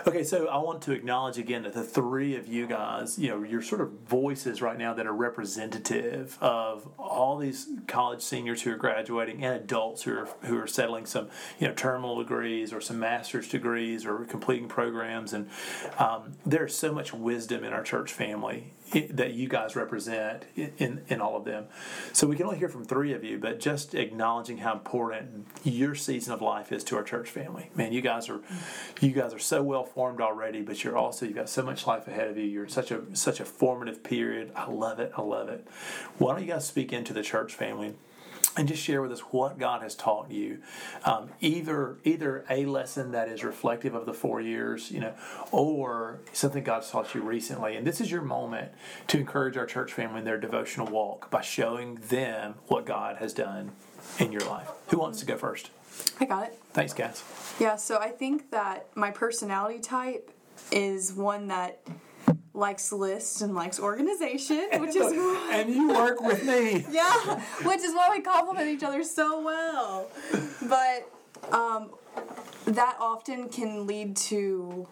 Okay, 0.06 0.24
so 0.24 0.48
I 0.48 0.58
want 0.58 0.84
to 0.84 0.92
acknowledge 0.92 1.40
again 1.40 1.64
that 1.64 1.74
the 1.74 1.84
three 1.84 2.36
of 2.36 2.48
you 2.48 2.68
guys, 2.68 3.18
you 3.18 3.30
know, 3.30 3.42
you're 3.42 3.64
sort 3.64 3.82
of 3.82 3.90
voices 4.08 4.62
right 4.62 4.78
now 4.78 4.94
that 4.94 5.08
are 5.08 5.14
representative 5.14 6.38
of 6.40 6.88
all 7.00 7.38
these 7.38 7.68
college 7.88 8.22
seniors 8.22 8.62
who 8.62 8.72
are 8.72 8.78
graduating 8.78 9.44
and 9.44 9.56
adults 9.56 10.04
who 10.04 10.14
are 10.16 10.30
who 10.44 10.56
are 10.60 10.68
settling 10.68 11.08
some, 11.08 11.30
you 11.60 11.68
know, 11.68 11.74
terminal 11.74 12.20
degrees 12.20 12.72
or 12.72 12.80
some 12.80 13.00
master's 13.00 13.48
degrees 13.48 14.06
or 14.06 14.26
completing 14.26 14.68
programs. 14.68 15.34
And 15.34 15.50
um, 15.98 16.34
there's 16.46 16.76
so 16.76 16.94
much 16.94 17.12
wisdom 17.12 17.64
in 17.64 17.74
our 17.74 17.84
church 17.84 18.14
family 18.14 18.74
that 18.92 19.34
you 19.34 19.48
guys 19.48 19.76
represent 19.76 20.46
in 20.56 21.04
in 21.08 21.22
all 21.22 21.36
of 21.36 21.46
them. 21.46 21.66
So 22.14 22.28
we 22.28 22.36
can 22.36 22.46
only 22.46 22.58
hear 22.58 22.70
from 22.70 22.86
three 22.86 23.14
of 23.14 23.24
you, 23.24 23.38
but 23.38 23.60
just 23.60 23.96
acknowledging 23.96 24.60
how 24.60 24.74
important 24.74 25.48
your 25.64 25.96
season 25.96 26.34
of 26.34 26.42
life 26.42 26.72
is 26.72 26.84
to 26.86 26.96
our 26.96 27.04
church 27.04 27.30
family. 27.30 27.70
Man, 27.76 27.94
you 27.94 28.02
guys 28.02 28.30
are 28.30 28.42
you 29.02 29.12
guys 29.12 29.34
are 29.34 29.40
so 29.40 29.62
well 29.64 29.84
formed 29.84 30.22
already, 30.22 30.62
but 30.62 30.84
you're 30.84 30.98
also 30.98 31.26
you've 31.26 31.36
got 31.36 31.50
so 31.50 31.64
much 31.64 31.88
life 31.88 32.08
ahead 32.08 32.28
of 32.28 32.38
you. 32.38 32.44
You're 32.44 32.66
in 32.66 32.70
such 32.70 32.92
a 32.92 33.02
such 33.14 33.40
a 33.40 33.46
formative 33.46 34.04
period. 34.04 34.52
I 34.56 34.70
love 34.70 35.00
it. 35.00 35.12
I 35.18 35.22
love 35.22 35.50
it. 35.50 35.68
Why 36.18 36.34
don't 36.34 36.42
you 36.42 36.52
guys 36.52 36.68
speak 36.68 36.94
into 36.94 37.14
the 37.14 37.24
church 37.24 37.54
family? 37.54 37.96
and 38.58 38.68
just 38.68 38.84
share 38.84 39.02
with 39.02 39.12
us 39.12 39.20
what 39.20 39.58
God 39.58 39.82
has 39.82 39.96
taught 39.96 40.32
you. 40.32 40.60
Um, 41.06 41.30
either 41.40 41.98
either 42.04 42.46
a 42.50 42.66
lesson 42.66 43.12
that 43.12 43.30
is 43.30 43.44
reflective 43.44 43.96
of 43.96 44.06
the 44.06 44.14
four 44.14 44.42
years, 44.42 44.92
you 44.92 45.00
know, 45.00 45.14
or 45.52 46.20
something 46.34 46.64
God's 46.64 46.90
taught 46.90 47.14
you 47.14 47.22
recently. 47.22 47.76
And 47.76 47.86
this 47.86 48.02
is 48.02 48.12
your 48.12 48.22
moment 48.22 48.72
to 49.08 49.18
encourage 49.18 49.56
our 49.58 49.66
church 49.66 49.94
family 49.94 50.20
in 50.20 50.26
their 50.26 50.40
devotional 50.40 50.88
walk 50.88 51.30
by 51.30 51.42
showing 51.42 51.96
them 51.96 52.56
what 52.68 52.86
God 52.86 53.18
has 53.18 53.34
done 53.34 53.72
in 54.18 54.32
your 54.32 54.42
life. 54.42 54.70
Who 54.90 54.98
wants 54.98 55.20
to 55.20 55.26
go 55.26 55.38
first? 55.38 55.70
I 56.20 56.26
got 56.26 56.44
it. 56.44 56.60
Thanks, 56.74 56.94
guys. 56.94 57.24
Yeah, 57.60 57.76
so 57.76 57.98
I 57.98 58.10
think 58.10 58.52
that 58.52 58.88
my 58.96 59.12
personality 59.12 59.80
type 59.80 60.32
is 60.72 61.14
one 61.14 61.48
that 61.48 61.80
likes 62.54 62.92
lists 62.92 63.42
and 63.42 63.56
likes 63.56 63.80
organization, 63.80 64.68
which 64.76 64.96
is 64.96 65.12
And 65.52 65.74
you 65.74 65.90
work 65.90 66.22
with 66.22 66.46
me. 66.46 66.86
yeah, 66.92 67.42
which 67.64 67.82
is 67.82 67.94
why 67.94 68.10
we 68.12 68.22
complement 68.22 68.68
each 68.68 68.84
other 68.84 69.04
so 69.04 69.42
well. 69.42 70.08
But 70.68 71.10
um, 71.54 71.92
that 72.66 72.98
often 73.00 73.50
can 73.50 73.88
lead 73.88 74.16
to 74.18 74.88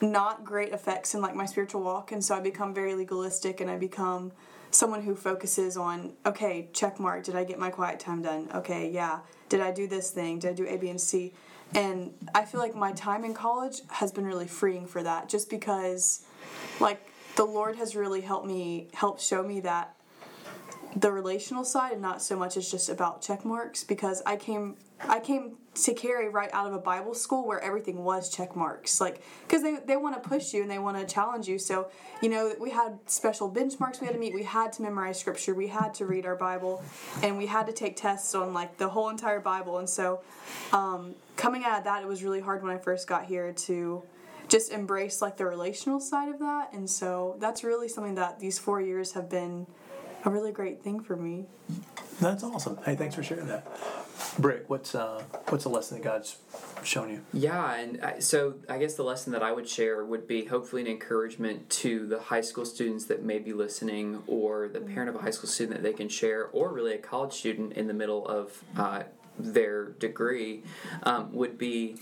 not 0.00 0.44
great 0.44 0.72
effects 0.72 1.14
in 1.14 1.20
like 1.20 1.34
my 1.34 1.46
spiritual 1.46 1.82
walk, 1.82 2.12
and 2.12 2.24
so 2.24 2.34
I 2.36 2.40
become 2.40 2.74
very 2.74 2.94
legalistic, 2.94 3.60
and 3.60 3.70
I 3.70 3.76
become 3.76 4.32
someone 4.76 5.02
who 5.02 5.16
focuses 5.16 5.76
on 5.76 6.12
okay, 6.24 6.68
check 6.72 7.00
mark, 7.00 7.24
did 7.24 7.34
I 7.34 7.44
get 7.44 7.58
my 7.58 7.70
quiet 7.70 7.98
time 7.98 8.22
done? 8.22 8.48
Okay, 8.54 8.90
yeah, 8.90 9.20
did 9.48 9.60
I 9.60 9.72
do 9.72 9.86
this 9.86 10.10
thing? 10.10 10.38
Did 10.38 10.50
I 10.50 10.54
do 10.54 10.66
A, 10.66 10.76
B, 10.76 10.90
and 10.90 11.00
C? 11.00 11.32
And 11.74 12.12
I 12.34 12.44
feel 12.44 12.60
like 12.60 12.76
my 12.76 12.92
time 12.92 13.24
in 13.24 13.34
college 13.34 13.80
has 13.88 14.12
been 14.12 14.24
really 14.24 14.46
freeing 14.46 14.86
for 14.86 15.02
that, 15.02 15.28
just 15.28 15.50
because 15.50 16.24
like 16.78 17.08
the 17.36 17.44
Lord 17.44 17.76
has 17.76 17.96
really 17.96 18.20
helped 18.20 18.46
me 18.46 18.88
help 18.94 19.20
show 19.20 19.42
me 19.42 19.60
that 19.60 19.96
the 20.94 21.10
relational 21.10 21.64
side 21.64 21.92
and 21.92 22.02
not 22.02 22.22
so 22.22 22.36
much 22.36 22.56
as 22.56 22.70
just 22.70 22.88
about 22.88 23.20
check 23.20 23.44
marks 23.44 23.84
because 23.84 24.22
I 24.24 24.36
came 24.36 24.76
I 25.00 25.20
came 25.20 25.56
to 25.84 25.94
Carey 25.94 26.28
right 26.28 26.50
out 26.52 26.66
of 26.66 26.72
a 26.72 26.78
Bible 26.78 27.14
school 27.14 27.46
where 27.46 27.60
everything 27.60 28.02
was 28.02 28.28
check 28.28 28.56
marks. 28.56 29.00
Like 29.00 29.20
because 29.46 29.62
they, 29.62 29.76
they 29.84 29.96
want 29.96 30.20
to 30.20 30.28
push 30.28 30.54
you 30.54 30.62
and 30.62 30.70
they 30.70 30.78
want 30.78 30.96
to 30.96 31.12
challenge 31.12 31.48
you. 31.48 31.58
So 31.58 31.88
you 32.22 32.28
know 32.28 32.54
we 32.58 32.70
had 32.70 32.98
special 33.06 33.50
benchmarks 33.50 34.00
we 34.00 34.06
had 34.06 34.14
to 34.14 34.18
meet. 34.18 34.34
We 34.34 34.42
had 34.42 34.72
to 34.74 34.82
memorize 34.82 35.18
scripture. 35.18 35.54
We 35.54 35.68
had 35.68 35.94
to 35.94 36.06
read 36.06 36.26
our 36.26 36.36
Bible. 36.36 36.82
And 37.22 37.36
we 37.36 37.46
had 37.46 37.66
to 37.66 37.72
take 37.72 37.96
tests 37.96 38.34
on 38.34 38.54
like 38.54 38.78
the 38.78 38.88
whole 38.88 39.08
entire 39.08 39.40
Bible. 39.40 39.78
And 39.78 39.88
so 39.88 40.20
um, 40.72 41.14
coming 41.36 41.64
out 41.64 41.78
of 41.78 41.84
that 41.84 42.02
it 42.02 42.08
was 42.08 42.22
really 42.22 42.40
hard 42.40 42.62
when 42.62 42.72
I 42.72 42.78
first 42.78 43.06
got 43.06 43.26
here 43.26 43.52
to 43.52 44.02
just 44.48 44.70
embrace 44.70 45.20
like 45.20 45.36
the 45.36 45.44
relational 45.44 46.00
side 46.00 46.28
of 46.28 46.38
that. 46.38 46.72
And 46.72 46.88
so 46.88 47.36
that's 47.40 47.64
really 47.64 47.88
something 47.88 48.14
that 48.14 48.38
these 48.38 48.58
four 48.58 48.80
years 48.80 49.12
have 49.12 49.28
been 49.28 49.66
a 50.24 50.30
really 50.30 50.52
great 50.52 50.82
thing 50.82 51.00
for 51.00 51.16
me. 51.16 51.46
That's 52.20 52.42
awesome. 52.42 52.78
Hey, 52.84 52.96
thanks 52.96 53.14
for 53.14 53.22
sharing 53.22 53.46
that. 53.48 53.66
Brick, 54.38 54.68
what's 54.68 54.94
uh, 54.94 55.22
what's 55.48 55.64
a 55.64 55.68
lesson 55.68 55.98
that 55.98 56.04
God's 56.04 56.36
shown 56.82 57.10
you? 57.10 57.22
Yeah, 57.32 57.74
and 57.74 58.02
I, 58.02 58.18
so 58.18 58.54
I 58.68 58.78
guess 58.78 58.94
the 58.94 59.02
lesson 59.02 59.32
that 59.32 59.42
I 59.42 59.52
would 59.52 59.68
share 59.68 60.04
would 60.04 60.26
be 60.26 60.44
hopefully 60.44 60.82
an 60.82 60.88
encouragement 60.88 61.68
to 61.70 62.06
the 62.06 62.20
high 62.20 62.40
school 62.40 62.64
students 62.64 63.06
that 63.06 63.22
may 63.22 63.38
be 63.38 63.52
listening, 63.52 64.22
or 64.26 64.68
the 64.68 64.80
parent 64.80 65.08
of 65.08 65.16
a 65.16 65.18
high 65.18 65.30
school 65.30 65.48
student 65.48 65.76
that 65.76 65.82
they 65.82 65.92
can 65.92 66.08
share, 66.08 66.46
or 66.48 66.72
really 66.72 66.94
a 66.94 66.98
college 66.98 67.32
student 67.32 67.72
in 67.74 67.86
the 67.86 67.94
middle 67.94 68.26
of 68.26 68.62
uh, 68.76 69.02
their 69.38 69.90
degree, 69.92 70.62
um, 71.02 71.32
would 71.32 71.58
be 71.58 71.96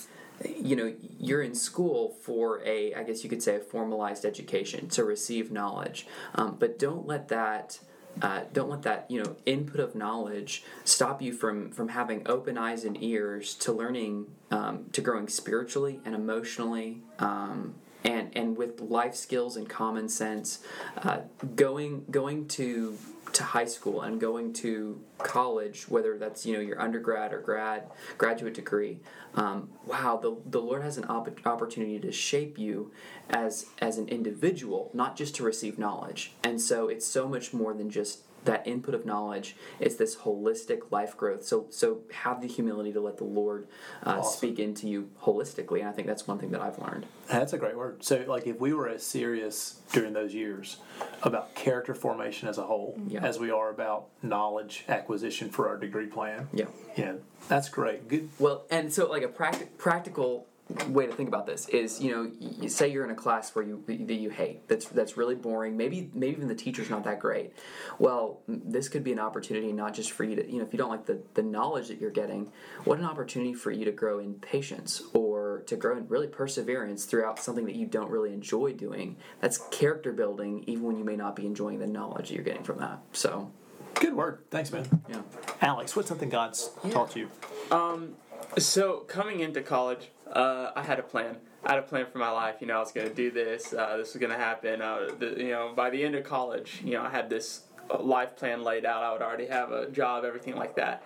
you 0.56 0.75
know 0.76 0.92
you're 1.18 1.42
in 1.42 1.54
school 1.54 2.16
for 2.23 2.61
a 2.66 2.92
i 2.94 3.04
guess 3.04 3.23
you 3.23 3.30
could 3.30 3.40
say 3.40 3.54
a 3.54 3.61
formalized 3.61 4.25
education 4.25 4.88
to 4.88 5.04
receive 5.04 5.52
knowledge 5.52 6.09
um, 6.35 6.56
but 6.59 6.76
don't 6.76 7.06
let 7.06 7.28
that 7.28 7.78
uh, 8.23 8.42
don't 8.52 8.71
let 8.71 8.83
that 8.83 9.06
you 9.09 9.23
know 9.23 9.37
input 9.47 9.80
of 9.80 9.94
knowledge 9.94 10.64
stop 10.85 11.21
you 11.21 11.33
from 11.33 11.71
from 11.71 11.88
having 11.88 12.23
open 12.26 12.56
eyes 12.56 12.85
and 12.85 13.02
ears 13.02 13.54
to 13.54 13.73
learning 13.73 14.26
um, 14.50 14.87
to 14.92 15.00
growing 15.00 15.28
spiritually 15.28 16.00
and 16.04 16.14
emotionally 16.14 17.02
um, 17.18 17.75
and 18.04 18.30
and 18.37 18.56
with 18.56 18.80
life 18.80 19.14
skills 19.14 19.56
and 19.56 19.68
common 19.68 20.09
sense 20.09 20.61
uh, 20.99 21.18
going 21.56 22.04
going 22.11 22.47
to 22.47 22.97
to 23.35 23.45
high 23.45 23.64
school 23.64 24.00
and 24.03 24.21
going 24.21 24.53
to 24.53 25.00
college 25.19 25.88
whether 25.88 26.17
that's 26.19 26.47
you 26.47 26.53
know 26.55 26.61
your 26.61 26.81
undergrad 26.81 27.33
or 27.33 27.41
grad 27.41 27.85
graduate 28.17 28.55
degree 28.55 28.99
um, 29.35 29.69
wow 29.87 30.17
the, 30.17 30.37
the 30.50 30.61
lord 30.61 30.83
has 30.83 30.97
an 30.97 31.05
opp- 31.05 31.47
opportunity 31.47 31.99
to 31.99 32.11
shape 32.12 32.59
you 32.59 32.93
as 33.31 33.67
as 33.81 33.99
an 33.99 34.09
individual 34.09 34.91
not 34.95 35.17
just 35.17 35.35
to 35.35 35.43
receive 35.43 35.79
knowledge. 35.79 36.33
And 36.43 36.61
so 36.61 36.88
it's 36.88 37.07
so 37.07 37.29
much 37.29 37.53
more 37.53 37.75
than 37.75 37.91
just 37.91 38.21
that 38.45 38.67
input 38.67 38.95
of 38.95 39.05
knowledge 39.07 39.57
it's 39.81 39.97
this 39.97 40.17
holistic 40.17 40.91
life 40.91 41.17
growth 41.17 41.45
so 41.45 41.67
so 41.71 42.01
have 42.13 42.41
the 42.41 42.47
humility 42.49 42.93
to 42.93 43.01
let 43.01 43.17
the 43.19 43.25
lord 43.25 43.67
uh, 44.05 44.17
Awesome. 44.19 44.37
speak 44.37 44.59
into 44.59 44.89
you 44.89 45.11
holistically 45.23 45.81
and 45.81 45.89
i 45.89 45.93
think 45.93 46.07
that's 46.07 46.27
one 46.27 46.39
thing 46.39 46.51
that 46.51 46.61
i've 46.61 46.79
learned 46.79 47.07
That's 47.29 47.53
a 47.55 47.59
great 47.59 47.77
word. 47.77 48.05
So, 48.05 48.23
like, 48.29 48.47
if 48.47 48.61
we 48.61 48.75
were 48.75 48.87
as 48.89 49.03
serious 49.03 49.81
during 49.93 50.13
those 50.13 50.35
years 50.35 50.77
about 51.23 51.55
character 51.55 51.95
formation 51.95 52.49
as 52.49 52.59
a 52.59 52.65
whole 52.65 52.99
Yeah. 53.09 53.25
as 53.25 53.39
we 53.39 53.51
are 53.51 53.71
about 53.71 54.09
knowledge 54.23 54.85
acquisition 54.89 55.49
for 55.49 55.69
our 55.69 55.77
degree 55.79 56.07
plan, 56.07 56.49
yeah 56.53 56.67
yeah 56.97 57.15
that's 57.49 57.69
great. 57.69 58.09
Good. 58.09 58.29
Well, 58.39 58.65
and 58.71 58.93
so 58.93 59.09
like 59.11 59.23
a 59.23 59.29
practic- 59.29 59.77
practical 59.79 60.47
way 60.88 61.06
to 61.06 61.12
think 61.12 61.28
about 61.28 61.47
this 61.47 61.68
is, 61.68 62.00
you 62.00 62.11
know, 62.11 62.30
you 62.40 62.68
say 62.68 62.88
you're 62.88 63.04
in 63.04 63.11
a 63.11 63.14
class 63.14 63.54
where 63.54 63.64
you 63.64 63.85
that 63.87 64.14
you 64.14 64.30
hate. 64.30 64.66
That's 64.66 64.87
that's 64.87 65.16
really 65.16 65.35
boring. 65.35 65.76
Maybe 65.76 66.11
maybe 66.14 66.37
even 66.37 66.49
the 66.49 66.54
teacher's 66.54 66.88
not 66.88 67.04
that 67.04 67.21
great. 67.21 67.52
Well, 67.99 68.40
this 68.49 68.88
could 68.88 69.04
be 69.04 69.12
an 69.12 69.18
opportunity 69.18 69.73
not 69.73 69.92
just 69.92 70.12
for 70.12 70.25
you 70.25 70.37
to, 70.37 70.50
you 70.50 70.59
know, 70.59 70.64
if 70.64 70.73
you 70.73 70.78
don't 70.78 70.88
like 70.88 71.04
the 71.04 71.21
the 71.35 71.42
knowledge 71.42 71.88
that 71.88 72.00
you're 72.00 72.11
getting, 72.11 72.50
what 72.85 72.99
an 72.99 73.04
opportunity 73.04 73.52
for 73.52 73.71
you 73.71 73.85
to 73.85 73.92
grow 73.92 74.18
in 74.18 74.35
patience 74.35 75.02
or 75.12 75.62
to 75.66 75.76
grow 75.76 75.99
in 75.99 76.09
really 76.09 76.28
perseverance 76.28 77.04
throughout 77.04 77.38
something 77.38 77.66
that 77.66 77.76
you 77.76 77.87
don't 77.87 78.11
really 78.11 78.33
enjoy 78.33 78.73
doing. 78.73 79.16
That's 79.40 79.59
character 79.71 80.12
building 80.12 80.64
even 80.66 80.85
when 80.85 80.97
you 80.97 81.04
may 81.04 81.16
not 81.16 81.37
be 81.37 81.47
enjoying 81.47 81.78
the 81.78 81.87
knowledge 81.87 82.28
that 82.28 82.35
you're 82.35 82.44
getting 82.44 82.64
from 82.64 82.78
that. 82.78 83.00
So, 83.12 83.50
Good 83.94 84.14
work 84.14 84.50
Thanks, 84.50 84.73
man. 84.73 85.02
yeah. 85.09 85.23
Alex, 85.61 85.94
what's 85.94 86.09
something 86.09 86.28
God's 86.28 86.71
taught 86.90 87.14
you? 87.14 87.28
Um, 87.71 88.16
So 88.58 88.99
coming 89.00 89.40
into 89.40 89.62
college, 89.62 90.11
uh, 90.30 90.70
I 90.76 90.82
had 90.82 90.99
a 90.99 91.02
plan. 91.02 91.38
I 91.64 91.70
had 91.70 91.78
a 91.78 91.82
plan 91.82 92.06
for 92.06 92.18
my 92.18 92.30
life. 92.30 92.56
You 92.61 92.68
know, 92.68 92.76
I 92.76 92.80
was 92.80 92.92
going 92.92 93.08
to 93.08 93.14
do 93.14 93.30
this. 93.30 93.73
Uh, 93.73 93.96
this 93.96 94.12
was 94.12 94.20
going 94.20 94.32
to 94.32 94.38
happen. 94.38 94.80
Uh, 94.80 95.08
the, 95.18 95.34
you 95.37 95.49
know, 95.49 95.73
by 95.75 95.90
the 95.90 96.04
end 96.04 96.14
of 96.14 96.25
college, 96.25 96.80
you 96.84 96.92
know, 96.92 97.02
I 97.02 97.11
had 97.11 97.28
this 97.28 97.62
uh, 97.90 98.00
life 98.00 98.37
plan 98.37 98.62
laid 98.62 98.84
out. 98.84 99.02
I 99.02 99.12
would 99.12 99.23
already 99.23 99.46
have 99.46 99.73
a 99.73 99.90
job, 99.90 100.25
everything 100.25 100.56
like 100.56 100.76
that. 100.76 101.02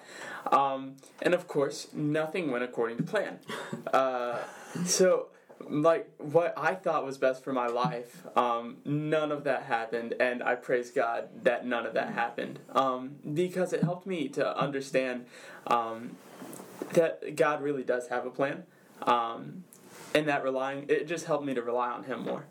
Um, 0.53 0.97
and 1.23 1.33
of 1.33 1.49
course, 1.49 1.89
nothing 1.95 2.51
went 2.51 2.65
according 2.65 2.99
to 2.99 3.03
plan. 3.03 3.39
Uh, 3.93 4.39
so, 4.85 5.29
like, 5.69 6.11
what 6.19 6.53
I 6.57 6.75
thought 6.75 7.05
was 7.05 7.17
best 7.19 7.43
for 7.43 7.53
my 7.53 7.67
life, 7.67 8.27
um, 8.37 8.79
none 8.85 9.33
of 9.33 9.45
that 9.45 9.63
happened. 9.63 10.15
And 10.21 10.43
I 10.43 10.55
praise 10.55 10.91
God 10.91 11.29
that 11.45 11.65
none 11.65 11.87
of 11.87 11.95
that 11.95 12.13
happened 12.13 12.59
um, 12.73 13.17
because 13.33 13.73
it 13.73 13.83
helped 13.83 14.07
me 14.07 14.29
to 14.31 14.59
understand. 14.59 15.27
Um, 15.67 16.17
that 16.95 17.37
God 17.37 17.63
really 17.63 17.83
does 17.83 18.09
have 18.09 18.27
a 18.27 18.31
plan, 18.31 18.65
um, 19.03 19.65
and 20.15 20.29
that 20.29 20.43
relying 20.43 20.87
it 20.89 21.07
just 21.07 21.27
helped 21.27 21.45
me 21.45 21.55
to 21.55 21.63
rely 21.63 21.91
on 21.91 22.05
Him 22.05 22.25
more. 22.25 22.47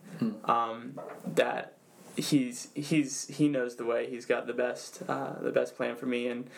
Um, 0.46 1.00
that 1.36 1.74
He's 2.16 2.70
He's 2.74 3.28
He 3.28 3.48
knows 3.48 3.76
the 3.76 3.86
way. 3.86 4.10
He's 4.10 4.26
got 4.26 4.48
the 4.48 4.54
best 4.54 5.02
uh, 5.08 5.34
the 5.42 5.52
best 5.52 5.76
plan 5.76 5.96
for 5.96 6.06
me, 6.06 6.28
and 6.28 6.50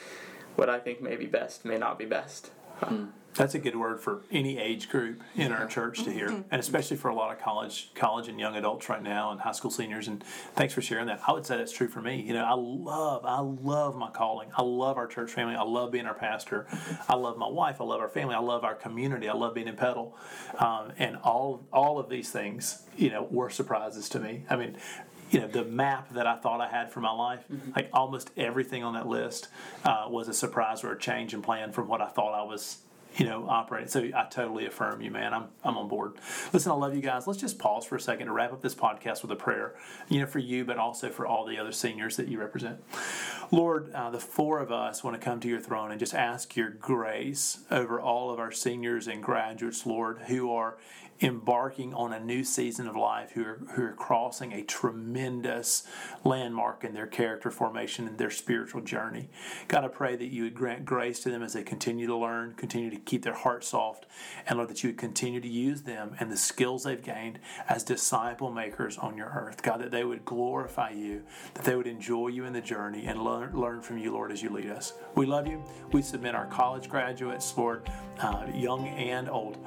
what 0.56 0.70
I 0.70 0.80
think 0.80 1.02
may 1.02 1.16
be 1.16 1.26
best 1.26 1.66
may 1.66 1.78
not 1.78 1.98
be 1.98 2.06
best. 2.06 2.52
That's 3.36 3.54
a 3.54 3.60
good 3.60 3.76
word 3.76 4.02
for 4.02 4.24
any 4.32 4.58
age 4.58 4.90
group 4.90 5.22
in 5.36 5.52
our 5.52 5.68
church 5.68 6.04
to 6.04 6.12
hear, 6.12 6.28
and 6.50 6.60
especially 6.60 6.98
for 6.98 7.10
a 7.10 7.16
lot 7.16 7.32
of 7.32 7.40
college, 7.40 7.92
college 7.94 8.28
and 8.28 8.40
young 8.40 8.56
adults 8.56 8.90
right 8.90 9.02
now, 9.02 9.32
and 9.32 9.40
high 9.40 9.52
school 9.52 9.70
seniors. 9.72 10.08
And 10.08 10.24
thanks 10.56 10.74
for 10.74 10.82
sharing 10.82 11.06
that. 11.06 11.22
I 11.28 11.32
would 11.32 11.46
say 11.46 11.56
that's 11.56 11.72
true 11.72 11.88
for 11.88 12.02
me. 12.02 12.22
You 12.22 12.34
know, 12.34 12.44
I 12.44 12.56
love, 12.56 13.26
I 13.26 13.40
love 13.40 13.96
my 13.96 14.10
calling. 14.10 14.50
I 14.58 14.64
love 14.64 14.98
our 14.98 15.08
church 15.08 15.32
family. 15.32 15.56
I 15.56 15.62
love 15.62 15.92
being 15.92 16.08
our 16.08 16.16
pastor. 16.16 16.66
I 17.08 17.16
love 17.16 17.38
my 17.38 17.48
wife. 17.48 17.80
I 17.80 17.84
love 17.84 18.02
our 18.02 18.10
family. 18.10 18.34
I 18.34 18.40
love 18.40 18.64
our 18.64 18.76
community. 18.76 19.30
I 19.30 19.34
love 19.34 19.54
being 19.54 19.68
in 19.68 19.76
Petal, 19.76 20.18
um, 20.58 20.92
and 20.98 21.16
all 21.18 21.66
all 21.72 22.00
of 22.00 22.10
these 22.10 22.32
things, 22.32 22.82
you 22.98 23.12
know, 23.12 23.28
were 23.30 23.52
surprises 23.52 24.10
to 24.10 24.20
me. 24.20 24.44
I 24.50 24.56
mean. 24.56 24.76
You 25.30 25.42
know 25.42 25.48
the 25.48 25.66
map 25.66 26.14
that 26.14 26.26
I 26.26 26.38
thought 26.38 26.62
I 26.62 26.68
had 26.68 26.92
for 26.92 27.02
my 27.02 27.12
life, 27.12 27.44
like 27.76 27.90
almost 27.94 28.32
everything 28.36 28.84
on 28.84 28.94
that 28.94 29.08
list, 29.08 29.48
uh, 29.84 30.08
was 30.10 30.28
a 30.28 30.34
surprise 30.34 30.84
or 30.84 30.92
a 30.92 31.00
change 31.00 31.34
in 31.34 31.42
plan 31.42 31.72
from 31.72 31.88
what 31.88 32.02
I 32.02 32.08
thought 32.08 32.34
I 32.34 32.44
was 32.44 32.80
you 33.18 33.26
know, 33.26 33.48
operating. 33.50 33.90
So 33.90 34.02
I 34.16 34.28
totally 34.30 34.66
affirm 34.66 35.02
you, 35.02 35.12
man. 35.12 35.34
I'm, 35.34 35.46
I'm 35.64 35.78
on 35.78 35.88
board. 35.88 36.14
Listen, 36.54 36.72
I 36.72 36.76
love 36.76 36.96
you 36.96 37.02
guys. 37.02 37.28
Let's 37.28 37.40
just 37.40 37.60
pause 37.60 37.86
for 37.86 37.96
a 37.96 38.00
second 38.00 38.28
to 38.28 38.34
wrap 38.34 38.54
up 38.54 38.62
this 38.62 38.76
podcast 38.76 39.22
with 39.22 39.32
a 39.32 39.36
prayer, 39.36 39.76
you 40.08 40.20
know, 40.20 40.26
for 40.26 40.40
you, 40.40 40.64
but 40.64 40.78
also 40.78 41.10
for 41.10 41.26
all 41.26 41.46
the 41.46 41.58
other 41.58 41.72
seniors 41.72 42.18
that 42.18 42.28
you 42.28 42.40
represent. 42.40 42.82
Lord, 43.52 43.92
uh, 43.94 44.10
the 44.12 44.20
four 44.20 44.60
of 44.60 44.72
us 44.72 45.04
want 45.04 45.20
to 45.20 45.24
come 45.24 45.40
to 45.42 45.48
your 45.48 45.60
throne 45.60 45.92
and 45.92 46.00
just 46.00 46.14
ask 46.14 46.56
your 46.56 46.70
grace 46.70 47.60
over 47.72 48.00
all 48.00 48.32
of 48.32 48.40
our 48.40 48.52
seniors 48.52 49.08
and 49.08 49.24
graduates, 49.24 49.86
Lord, 49.86 50.20
who 50.28 50.52
are 50.52 50.78
embarking 51.22 51.94
on 51.94 52.14
a 52.14 52.20
new 52.20 52.44
season 52.44 52.88
of 52.88 52.96
life, 52.96 53.32
who 53.32 53.44
are, 53.44 53.62
who 53.74 53.84
are 53.84 53.94
crossing 53.94 54.54
a 54.54 54.64
tremendous 54.64 55.86
landmark 56.24 56.84
in 56.84 56.94
their 56.94 57.08
character 57.08 57.52
formation 57.52 58.08
and 58.08 58.18
their 58.18 58.30
spiritual 58.30 58.82
journey. 58.82 59.30
God, 59.68 59.84
I 59.84 59.90
pray 59.90 60.16
that 60.16 60.28
you 60.28 60.44
would 60.44 60.56
grant 60.56 60.86
grace 60.86 61.20
to 61.22 61.30
them 61.30 61.44
as 61.44 61.54
they 61.54 61.64
continue 61.64 62.08
to 62.08 62.16
learn, 62.16 62.54
continue 62.54 62.90
to 62.90 62.98
keep 62.98 63.24
their 63.24 63.34
heart 63.34 63.64
soft, 63.64 64.06
and 64.48 64.58
Lord, 64.58 64.70
that 64.70 64.84
you 64.84 64.90
would 64.90 64.98
continue 64.98 65.42
to 65.42 65.48
use 65.48 65.82
them 65.82 66.16
and 66.20 66.32
the 66.32 66.38
skills 66.38 66.84
they've 66.84 67.04
gained 67.04 67.40
as 67.68 67.84
disciple 67.84 68.52
makers 68.52 68.98
on 68.98 69.18
your 69.18 69.28
earth. 69.28 69.62
God, 69.62 69.82
that 69.82 69.92
they 69.92 70.04
would 70.04 70.26
glorify 70.26 70.92
you, 70.92 71.24
that 71.54 71.66
they 71.66 71.76
would 71.76 71.88
enjoy 71.88 72.28
you 72.28 72.46
in 72.46 72.54
the 72.54 72.62
journey 72.62 73.06
and 73.06 73.22
learn, 73.24 73.56
learn 73.56 73.82
from 73.82 73.98
you, 73.98 74.14
Lord, 74.14 74.32
as 74.32 74.42
you 74.42 74.50
lead 74.50 74.70
us. 74.70 74.94
We 75.16 75.26
love 75.26 75.48
you. 75.48 75.64
We 75.92 76.02
submit 76.02 76.36
our 76.36 76.48
college 76.48 76.90
graduates, 76.90 77.58
Lord, 77.58 77.90
uh, 78.20 78.48
young 78.54 78.88
and 78.88 79.30
old, 79.30 79.58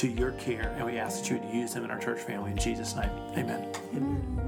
to 0.00 0.08
your 0.08 0.32
care, 0.32 0.74
and 0.78 0.86
we 0.86 0.98
ask 0.98 1.20
that 1.20 1.28
you 1.28 1.38
would 1.38 1.54
use 1.54 1.74
them 1.74 1.84
in 1.84 1.90
our 1.90 1.98
church 1.98 2.20
family. 2.20 2.52
In 2.52 2.56
Jesus' 2.56 2.96
name, 2.96 3.10
amen. 3.36 4.39